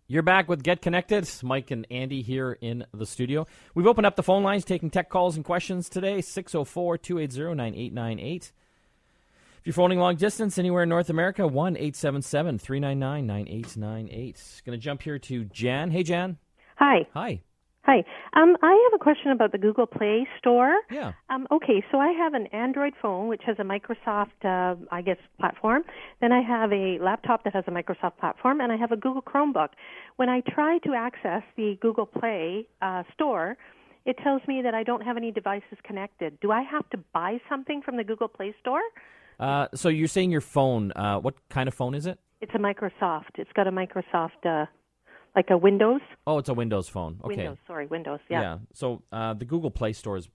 [0.08, 1.30] You're back with Get Connected.
[1.44, 3.48] Mike and Andy here in the studio.
[3.74, 8.52] We've opened up the phone lines taking tech calls and questions today 604 280 9898.
[9.60, 14.62] If you're phoning long distance anywhere in North America, 1 877 399 9898.
[14.66, 15.90] Going to jump here to Jan.
[15.90, 16.38] Hey, Jan.
[16.76, 17.08] Hi.
[17.14, 17.40] Hi.
[17.90, 18.04] Hi.
[18.40, 20.76] Um, I have a question about the Google Play Store.
[20.92, 21.14] Yeah.
[21.32, 25.18] Um, okay, so I have an Android phone which has a Microsoft, uh, I guess,
[25.40, 25.82] platform.
[26.22, 29.24] Then I have a laptop that has a Microsoft platform, and I have a Google
[29.24, 29.70] Chromebook.
[30.18, 33.58] When I try to access the Google Play uh, Store,
[34.06, 36.40] it tells me that I don't have any devices connected.
[36.42, 38.84] Do I have to buy something from the Google Play Store?
[39.40, 40.92] Uh, so you're saying your phone?
[40.96, 42.20] Uh, what kind of phone is it?
[42.40, 43.40] It's a Microsoft.
[43.40, 44.68] It's got a Microsoft, uh,
[45.36, 46.02] like a Windows.
[46.28, 47.20] Oh, it's a Windows phone.
[47.24, 47.36] Okay.
[47.36, 48.20] Windows, sorry, Windows.
[48.30, 48.42] Yeah.
[48.42, 48.58] Yeah.
[48.74, 50.28] So uh, the Google Play Store is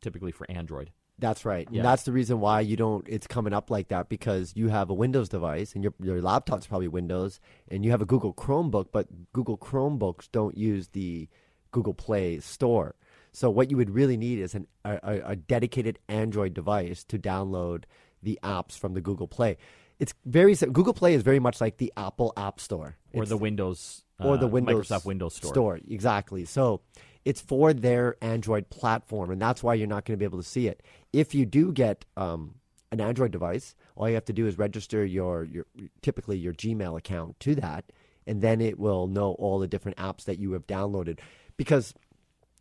[0.00, 0.90] typically for Android.
[1.18, 1.68] That's right.
[1.70, 1.80] Yeah.
[1.80, 4.88] And that's the reason why you don't it's coming up like that because you have
[4.88, 8.86] a Windows device and your your laptop's probably Windows and you have a Google Chromebook,
[8.90, 11.28] but Google Chromebooks don't use the
[11.72, 12.94] Google Play store.
[13.32, 17.18] So what you would really need is an, a, a- a dedicated Android device to
[17.18, 17.84] download
[18.22, 19.56] the apps from the Google Play.
[20.00, 23.36] It's very Google Play is very much like the Apple App Store Or It's- the
[23.36, 25.80] Windows or the uh, Windows Microsoft Windows Store.
[25.88, 26.44] exactly.
[26.44, 26.80] So
[27.24, 30.48] it's for their Android platform, and that's why you're not going to be able to
[30.48, 30.82] see it.
[31.12, 32.56] If you do get um,
[32.92, 35.64] an Android device, all you have to do is register your your
[36.02, 37.84] typically your Gmail account to that,
[38.26, 41.18] and then it will know all the different apps that you have downloaded.
[41.56, 41.94] Because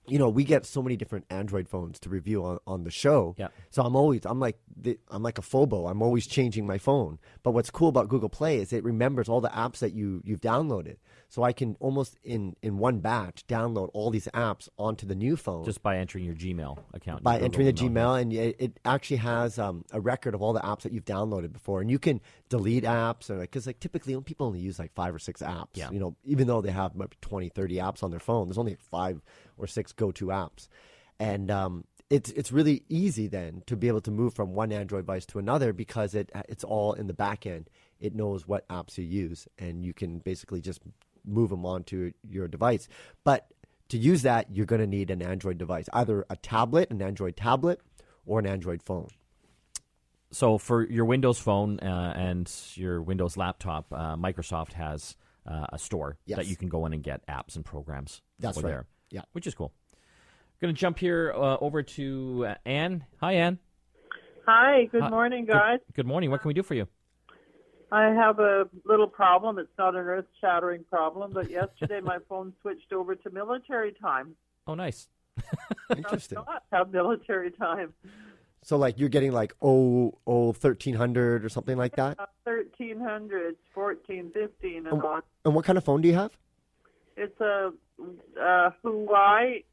[0.09, 3.35] you know we get so many different Android phones to review on, on the show.
[3.37, 3.49] Yeah.
[3.69, 5.89] So I'm always I'm like the, I'm like a phobo.
[5.89, 7.19] I'm always changing my phone.
[7.43, 10.41] But what's cool about Google Play is it remembers all the apps that you you've
[10.41, 10.97] downloaded.
[11.31, 15.35] So I can almost in in one batch download all these apps onto the new
[15.37, 17.21] phone Just by entering your Gmail account.
[17.21, 17.89] by entering the know.
[17.89, 21.05] Gmail, and it, it actually has um, a record of all the apps that you've
[21.05, 24.91] downloaded before, and you can delete apps, or because like typically people only use like
[24.93, 25.75] five or six apps.
[25.75, 25.91] Yeah.
[25.91, 28.75] You know, even though they have maybe 20, 30 apps on their phone, there's only
[28.75, 29.21] five
[29.55, 30.67] or six go-to apps,
[31.19, 35.05] and um, it's it's really easy then to be able to move from one Android
[35.05, 37.69] device to another because it it's all in the back end.
[37.99, 40.81] It knows what apps you use, and you can basically just
[41.25, 42.87] move them onto your device.
[43.23, 43.47] But
[43.89, 47.35] to use that, you're going to need an Android device, either a tablet, an Android
[47.35, 47.81] tablet,
[48.25, 49.07] or an Android phone.
[50.31, 55.15] So for your Windows phone uh, and your Windows laptop, uh, Microsoft has
[55.47, 56.37] uh, a store Yes.
[56.37, 58.21] that you can go in and get apps and programs.
[58.37, 58.65] That's right.
[58.65, 59.21] There, Yeah.
[59.31, 59.73] which is cool.
[60.61, 63.05] Going to jump here uh, over to uh, Anne.
[63.21, 63.57] Hi, Anne.
[64.45, 65.09] Hi, good Hi.
[65.09, 65.79] morning, Good- guys.
[65.95, 66.29] Good morning.
[66.29, 66.87] What can we do for you?
[67.91, 69.57] I have a little problem.
[69.57, 74.35] It's not an earth shattering problem, but yesterday my phone switched over to military time.
[74.67, 75.07] Oh, nice.
[75.95, 76.37] Interesting.
[76.37, 77.93] Does not have military time.
[78.61, 82.19] So like you're getting like oh, oh oh oh thirteen hundred or something like that.
[82.19, 85.21] Uh, 1300s, 14, 15, and on.
[85.45, 86.31] And what kind of phone do you have?
[87.15, 87.71] It's a
[88.39, 89.63] uh, Huawei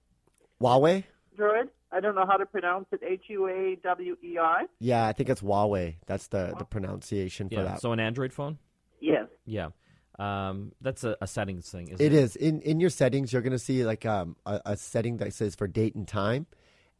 [0.61, 1.05] Huawei.
[1.37, 1.69] Droid.
[1.93, 3.01] I don't know how to pronounce it.
[3.07, 4.65] H U A W E I.
[4.81, 5.97] Yeah, I think it's Huawei.
[6.07, 7.63] That's the the pronunciation for Yeah.
[7.65, 7.81] that.
[7.81, 8.59] So an Android phone.
[9.01, 9.27] Yes.
[9.45, 9.69] Yeah.
[10.19, 12.19] Um, that's a, a settings thing, isn't It it?
[12.19, 13.33] is in in your settings.
[13.33, 16.47] You're gonna see like um a, a setting that says for date and time,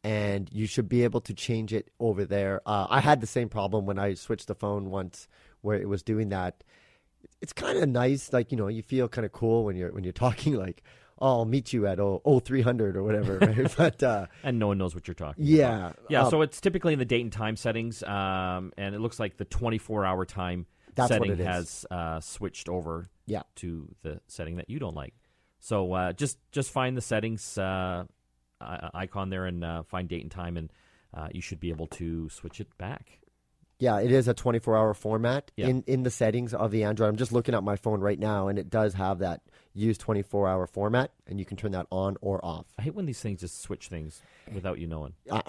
[0.03, 2.61] and you should be able to change it over there.
[2.65, 5.27] Uh, I had the same problem when I switched the phone once,
[5.61, 6.63] where it was doing that.
[7.41, 10.03] It's kind of nice, like you know, you feel kind of cool when you're when
[10.03, 10.83] you're talking like,
[11.19, 13.37] I'll meet you at oh oh three hundred or whatever.
[13.41, 13.73] Right?
[13.77, 15.49] but uh, And no one knows what you're talking about.
[15.51, 18.99] yeah, Yeah, um, so it's typically in the date and time settings, um, and it
[18.99, 20.65] looks like the 24 hour time
[21.07, 23.43] setting has uh, switched over Yeah.
[23.57, 25.13] to the setting that you don't like.
[25.59, 28.05] So uh, just just find the settings uh,
[28.93, 30.71] icon there and uh, find date and time, and
[31.13, 33.19] uh, you should be able to switch it back.
[33.79, 35.67] Yeah, it is a 24 hour format Yeah.
[35.67, 37.09] in, in the settings of the Android.
[37.09, 39.41] I'm just looking at my phone right now, and it does have that
[39.73, 42.65] use 24 hour format, and you can turn that on or off.
[42.79, 45.13] I hate when these things just switch things without you knowing.
[45.29, 45.41] Uh,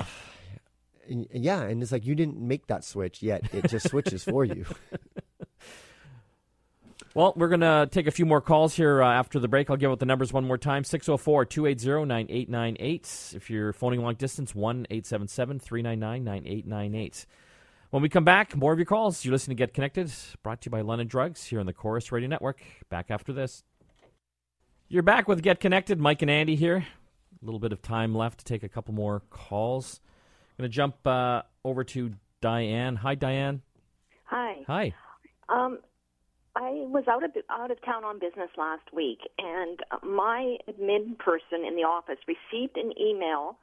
[1.09, 4.45] and, yeah, and it's like you didn't make that switch yet; it just switches for
[4.45, 4.67] you.
[7.15, 9.71] Well, we're going to take a few more calls here uh, after the break.
[9.71, 13.33] I'll give out the numbers one more time 604 280 9898.
[13.35, 17.27] If you're phoning long distance, 1 877 399 9898.
[17.91, 19.25] When we come back, more of your calls.
[19.25, 22.13] You listen to Get Connected, brought to you by London Drugs here on the Corus
[22.13, 22.61] Radio Network.
[22.91, 23.65] Back after this.
[24.89, 25.99] You're back with Get Connected.
[25.99, 26.87] Mike and Andy here.
[27.41, 30.01] A little bit of time left to take a couple more calls.
[30.59, 32.97] I'm Going to jump uh, over to Diane.
[32.97, 33.63] Hi, Diane.
[34.25, 34.57] Hi.
[34.67, 34.95] Hi.
[35.49, 35.79] Um,
[36.57, 41.65] I was out of out of town on business last week, and my admin person
[41.67, 43.57] in the office received an email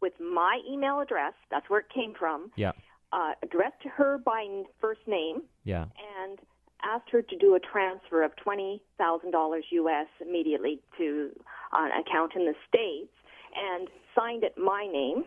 [0.00, 1.34] with my email address.
[1.50, 2.52] That's where it came from.
[2.56, 2.72] Yeah.
[3.16, 4.44] Uh, addressed to her by
[4.78, 5.86] first name, Yeah.
[6.18, 6.38] and
[6.82, 10.06] asked her to do a transfer of twenty thousand dollars U.S.
[10.20, 11.30] immediately to
[11.72, 13.14] uh, an account in the states,
[13.56, 15.24] and signed it my name.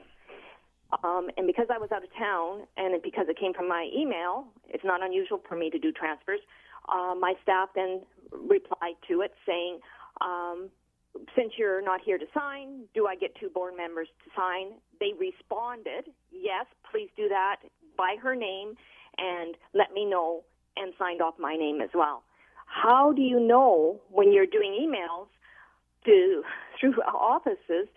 [1.03, 4.45] Um, and because I was out of town, and because it came from my email,
[4.67, 6.41] it's not unusual for me to do transfers.
[6.87, 9.79] Uh, my staff then replied to it saying,
[10.21, 10.69] um,
[11.35, 15.13] "Since you're not here to sign, do I get two board members to sign?" They
[15.13, 17.57] responded, "Yes, please do that
[17.97, 18.75] by her name,
[19.17, 20.43] and let me know."
[20.77, 22.23] And signed off my name as well.
[22.65, 25.27] How do you know when you're doing emails
[26.05, 26.43] to
[26.79, 27.87] through offices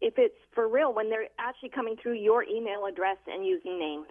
[0.00, 4.06] if it's for real when they're actually coming through your email address and using names.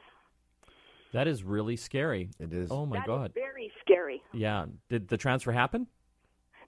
[1.13, 2.29] That is really scary.
[2.39, 2.71] It is.
[2.71, 3.31] Oh my That is god.
[3.33, 4.21] very scary.
[4.33, 4.65] Yeah.
[4.89, 5.87] Did the transfer happen?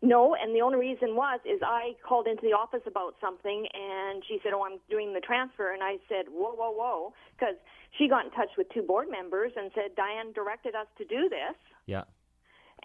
[0.05, 4.21] No, and the only reason was is I called into the office about something, and
[4.27, 7.55] she said, "Oh, I'm doing the transfer," and I said, "Whoa, whoa, whoa," because
[7.97, 11.29] she got in touch with two board members and said Diane directed us to do
[11.29, 12.03] this, Yeah.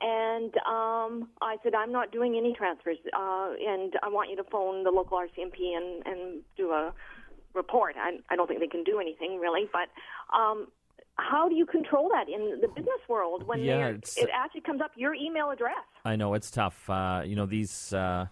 [0.00, 4.44] and um, I said I'm not doing any transfers, uh, and I want you to
[4.44, 6.94] phone the local RCMP and and do a
[7.52, 7.96] report.
[7.98, 9.88] I, I don't think they can do anything really, but.
[10.32, 10.68] Um,
[11.18, 14.92] how do you control that in the business world when Yeah, it actually comes up
[14.96, 15.74] your email address?
[16.04, 16.88] I know it's tough.
[16.88, 18.26] Uh, you know these uh,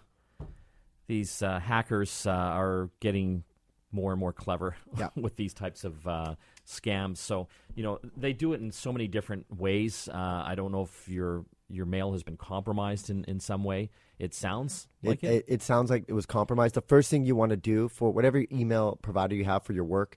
[1.07, 3.43] these uh, hackers uh, are getting
[3.91, 5.09] more and more clever Yeah.
[5.15, 7.17] with these types of uh, scams.
[7.17, 10.09] So you know they do it in so many different ways.
[10.11, 13.89] Uh, I don't know if your your mail has been compromised in, in some way.
[14.19, 15.35] It sounds like it, it.
[15.35, 16.75] it, it sounds like it was compromised.
[16.75, 19.83] The first thing you want to do for whatever email provider you have for your
[19.83, 20.15] work,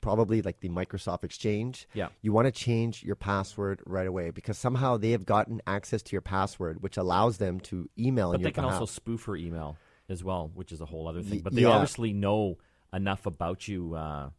[0.00, 2.08] probably like the Microsoft Exchange, Yeah.
[2.22, 6.12] you want to change your password right away because somehow they have gotten access to
[6.12, 8.80] your password, which allows them to email But your they can behalf.
[8.80, 9.76] also spoof her email
[10.08, 11.40] as well, which is a whole other thing.
[11.40, 11.68] But they yeah.
[11.70, 12.58] obviously know
[12.92, 14.30] enough about you, uh,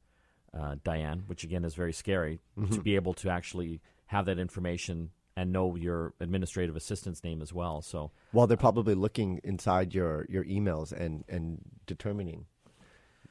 [0.54, 2.74] uh, Diane, which again is very scary Mm-hmm.
[2.76, 7.52] to be able to actually have that information and know your administrative assistant's name as
[7.52, 7.82] well.
[7.82, 12.46] So well, they're probably looking inside your, your emails and, and determining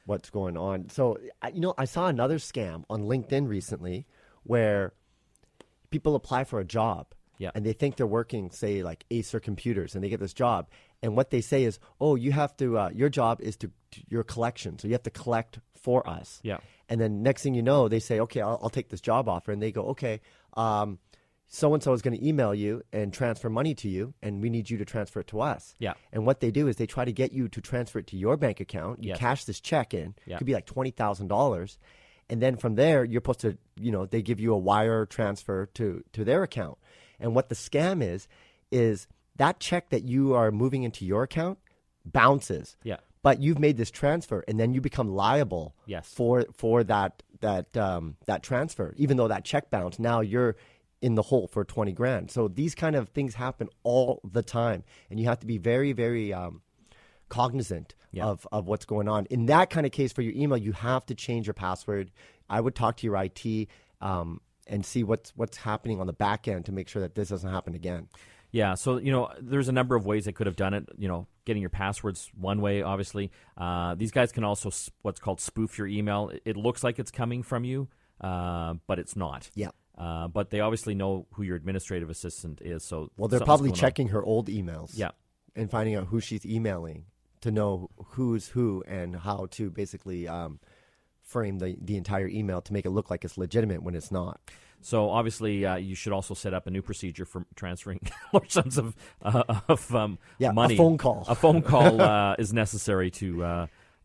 [0.05, 0.89] what's going on.
[0.89, 1.17] So,
[1.53, 4.05] you know, I saw another scam on LinkedIn recently
[4.43, 4.93] where
[5.89, 7.51] people apply for a job Yeah.
[7.55, 10.69] and they think they're working, say, like Acer Computers, and they get this job.
[11.01, 14.01] And what they say is, oh, you have to, uh, your job is to, to
[14.09, 14.77] your collection.
[14.79, 16.39] So you have to collect for us.
[16.43, 16.57] Yeah.
[16.89, 19.51] And then next thing you know, they say, okay, I'll, I'll take this job offer.
[19.51, 20.21] And they go, okay,
[20.55, 20.99] um,
[21.47, 24.49] so and so is going to email you and transfer money to you, and we
[24.49, 25.75] need you to transfer it to us.
[25.79, 25.93] Yeah.
[26.11, 28.35] And what they do is they try to get you to transfer it to your
[28.37, 29.03] bank account.
[29.03, 29.19] You Yes.
[29.19, 30.15] cash this check in.
[30.25, 30.35] Yeah.
[30.35, 31.77] It could be like twenty thousand dollars,
[32.29, 35.67] and then from there you're supposed to, you know, they give you a wire transfer
[35.75, 36.77] to to their account.
[37.19, 38.27] And what the scam is,
[38.71, 41.59] is that check that you are moving into your account
[42.05, 42.77] bounces.
[42.83, 42.97] Yeah.
[43.21, 46.07] But you've made this transfer, and then you become liable Yes.
[46.13, 49.99] for for that that um, that transfer, even though that check bounced.
[49.99, 50.55] Now you're
[51.05, 52.31] in the hole for twenty grand.
[52.31, 55.91] So these kind of things happen all the time, and you have to be very
[55.93, 56.61] very um,
[57.29, 58.25] cognizant Yeah.
[58.25, 59.25] of of what's going on.
[59.27, 62.11] In that kind of case, for your email, you have to change your password.
[62.49, 63.67] I would talk to your IT.
[64.01, 67.29] Um, and see what's what's happening on the back end to make sure that this
[67.29, 68.07] doesn't happen again.
[68.51, 70.89] Yeah, so you know, there's a number of ways they could have done it.
[70.97, 73.31] You know, getting your passwords one way, obviously.
[73.55, 74.71] Uh, these guys can also
[75.03, 76.29] what's called spoof your email.
[76.29, 77.89] It- It looks like it's coming from you,
[78.21, 79.51] uh, but it's not.
[79.53, 79.69] Yeah.
[79.97, 82.83] Uh, but they obviously know who your administrative assistant is.
[82.83, 83.79] So Well, they're probably going on.
[83.79, 84.91] checking her old emails.
[84.93, 85.11] Yeah.
[85.55, 87.05] And finding out who she's emailing
[87.41, 90.59] to know who's who and how to basically um,
[91.23, 94.41] frame the, the entire email to make it look like it's legitimate when it's not.
[94.81, 98.01] So obviously, uh, you should also set up a new procedure for transferring
[98.33, 100.75] large sums of uh, of um, Yeah, a money.
[100.77, 101.25] phone call.
[101.27, 103.43] A phone call uh, is necessary to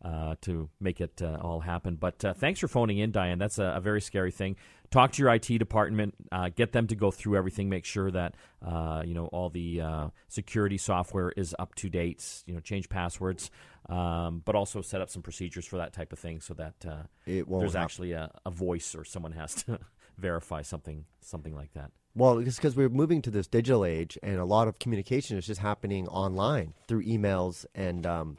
[0.03, 1.95] uh, to make it uh, all happen.
[1.95, 3.37] But uh, thanks for phoning in, Diane.
[3.39, 4.55] That's a, a very scary thing.
[4.89, 6.15] Talk to your IT department.
[6.31, 7.69] Uh, get them to go through everything.
[7.69, 8.35] Make sure that
[8.65, 12.43] uh, you know all the uh, security software is up to date.
[12.45, 13.51] You know, change passwords,
[13.89, 17.03] um, but also set up some procedures for that type of thing, so that uh,
[17.25, 17.83] It won't there's happen.
[17.85, 19.79] actually a, a voice or someone has to
[20.17, 21.91] verify something something like that.
[22.13, 25.47] Well, it's because we're moving to this digital age, and a lot of communication is
[25.47, 28.37] just happening online through emails and um,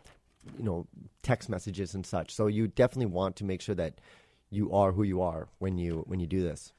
[0.59, 0.87] you know
[1.23, 2.35] text messages and such.
[2.35, 4.01] So you definitely want to make sure that
[4.51, 6.73] you are who you are when you when you do this.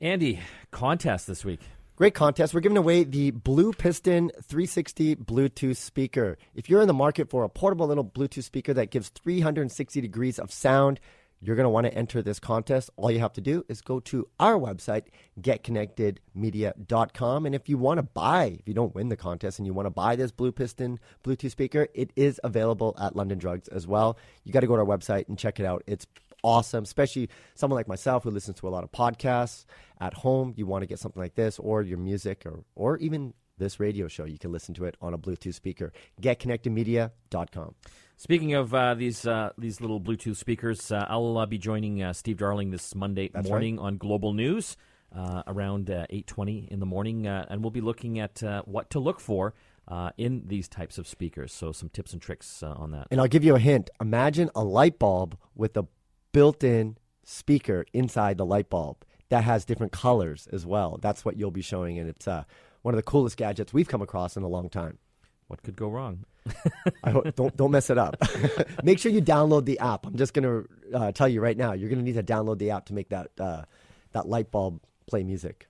[0.00, 1.60] Andy, contest this week.
[1.94, 2.54] Great contest.
[2.54, 6.38] We're giving away the Blue Piston 360 Bluetooth speaker.
[6.54, 10.38] If you're in the market for a portable little Bluetooth speaker that gives 360 degrees
[10.38, 11.00] of sound,
[11.42, 12.90] you're going to want to enter this contest.
[12.96, 15.06] All you have to do is go to our website,
[15.40, 17.46] getconnectedmedia.com.
[17.46, 19.86] And if you want to buy, if you don't win the contest and you want
[19.86, 24.16] to buy this Blue Piston Bluetooth speaker, it is available at London Drugs as well.
[24.44, 25.82] You got to go to our website and check it out.
[25.86, 26.06] It's
[26.44, 29.64] awesome, especially someone like myself who listens to a lot of podcasts
[30.00, 30.54] at home.
[30.56, 34.08] You want to get something like this, or your music, or or even this radio
[34.08, 34.24] show.
[34.24, 35.92] You can listen to it on a Bluetooth speaker.
[36.20, 37.74] GetConnectedMedia.com.
[38.22, 42.12] Speaking of uh, these uh, these little Bluetooth speakers, uh, I'll uh, be joining uh,
[42.12, 44.76] Steve Darling this Monday That's morning on Global News
[45.12, 48.90] uh, around eight twenty in the morning, uh, and we'll be looking at uh, what
[48.90, 49.54] to look for
[49.88, 51.52] uh, in these types of speakers.
[51.52, 53.08] So some tips and tricks uh, on that.
[53.10, 53.90] And I'll give you a hint.
[54.00, 55.88] Imagine a light bulb with a
[56.30, 58.98] built-in speaker inside the light bulb
[59.30, 60.96] that has different colors as well.
[61.02, 62.44] That's what you'll be showing, and it's uh,
[62.82, 64.98] one of the coolest gadgets we've come across in a long time.
[65.48, 66.24] What could go wrong?
[67.04, 68.16] I hope, don't don't mess it up.
[68.82, 70.06] make sure you download the app.
[70.06, 71.72] I'm just gonna uh, tell you right now.
[71.72, 73.62] You're gonna need to download the app to make that uh,
[74.12, 75.66] that light bulb play music.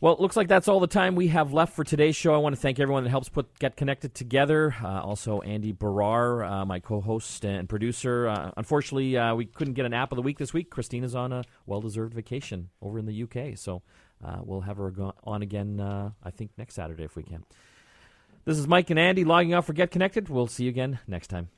[0.00, 2.34] Well, it looks like that's all the time we have left for today's show.
[2.34, 4.74] I want to thank everyone that helps put Get Connected together.
[4.82, 8.28] Uh, also, Andy Baryer, uh, my co-host and producer.
[8.28, 10.70] Uh, unfortunately, uh, we couldn't get an app of the week this week.
[10.70, 13.82] Christina's on a well-deserved vacation over in the UK, so
[14.22, 14.92] uh, we'll have her
[15.24, 15.80] on again.
[15.80, 17.44] Uh, I think next Saturday if we can.
[18.46, 20.28] This is Mike and Andy logging off for Get Connected.
[20.28, 21.48] We'll see you again next time.